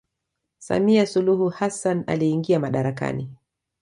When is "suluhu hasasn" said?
1.05-2.03